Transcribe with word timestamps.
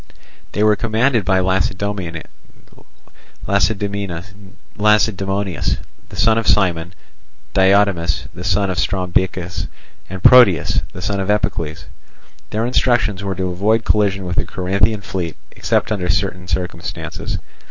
They 0.53 0.63
were 0.63 0.75
commanded 0.75 1.23
by 1.25 1.41
Lacedaemonius, 1.41 2.25
the 3.45 3.59
son 6.15 6.37
of 6.39 6.47
Cimon, 6.47 6.93
Diotimus, 7.53 8.27
the 8.33 8.43
son 8.43 8.71
of 8.71 8.79
Strombichus, 8.79 9.67
and 10.09 10.23
Proteas, 10.23 10.81
the 10.91 11.03
son 11.03 11.19
of 11.19 11.29
Epicles. 11.29 11.85
Their 12.49 12.65
instructions 12.65 13.23
were 13.23 13.35
to 13.35 13.49
avoid 13.51 13.85
collision 13.85 14.25
with 14.25 14.37
the 14.37 14.45
Corinthian 14.47 15.01
fleet 15.01 15.35
except 15.51 15.91
under 15.91 16.09
certain 16.09 16.47
circumstances. 16.47 17.37